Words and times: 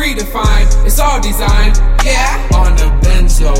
predefined, 0.00 0.86
it's 0.86 0.98
all 0.98 1.20
designed, 1.20 1.76
yeah. 2.02 2.48
On 2.56 2.72
the 2.74 2.88
benzo, 3.04 3.52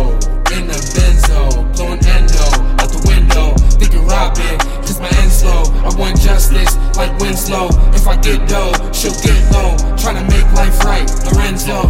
in 0.56 0.66
the 0.66 0.80
benzo, 0.96 1.60
blowing 1.76 2.00
endo 2.00 2.48
out 2.80 2.88
the 2.88 3.02
window, 3.12 3.52
thinking 3.76 4.06
Robin, 4.06 4.56
cause 4.80 4.98
my 4.98 5.10
end 5.20 5.30
slow. 5.30 5.68
I 5.84 5.94
want 6.00 6.18
justice 6.18 6.78
like 6.96 7.12
Winslow. 7.20 7.68
If 7.92 8.08
I 8.08 8.16
get 8.16 8.48
dough, 8.48 8.72
she'll 8.90 9.12
get 9.20 9.36
low. 9.52 9.76
Trying 10.00 10.16
to 10.16 10.24
make 10.32 10.48
life 10.56 10.80
right, 10.80 11.04
Lorenzo. 11.28 11.89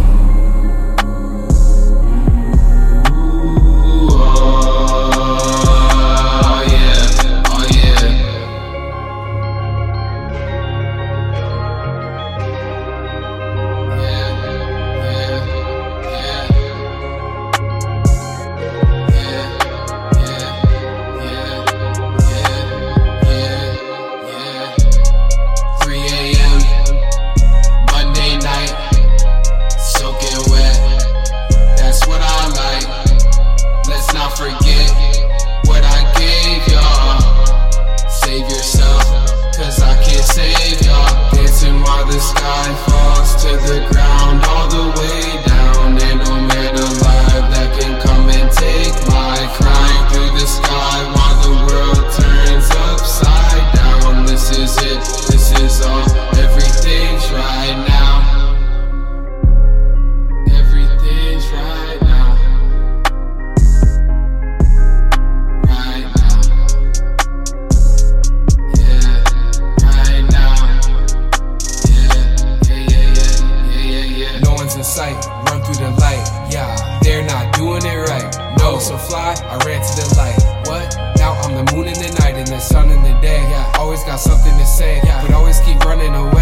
Sight, 74.79 75.19
run 75.51 75.61
through 75.63 75.75
the 75.75 75.91
light. 75.99 76.23
Yeah, 76.49 76.71
they're 77.03 77.27
not 77.27 77.51
doing 77.53 77.83
it 77.83 77.97
right. 78.07 78.31
No, 78.57 78.79
so 78.79 78.97
fly, 78.97 79.35
I 79.35 79.59
ran 79.67 79.83
to 79.83 79.93
the 79.99 80.07
light. 80.15 80.39
What? 80.65 80.95
Now 81.17 81.33
I'm 81.43 81.53
the 81.53 81.67
moon 81.75 81.87
in 81.87 81.99
the 81.99 82.15
night 82.23 82.35
and 82.35 82.47
the 82.47 82.59
sun 82.59 82.89
in 82.89 83.03
the 83.03 83.13
day. 83.19 83.41
Yeah, 83.51 83.71
always 83.77 84.03
got 84.03 84.19
something 84.19 84.55
to 84.57 84.65
say. 84.65 85.01
Yeah, 85.03 85.21
but 85.21 85.33
always 85.33 85.59
keep 85.59 85.79
running 85.83 86.15
away. 86.15 86.40